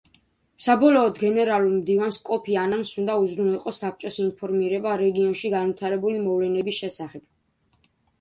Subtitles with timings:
[0.67, 7.23] საბოლოოდ, გენერალურ მდივანს, კოფი ანანს უნდა უზრუნველყო, საბჭოს ინფორმირება რეგიონში განვითარებულ მოვლენების შესახებ.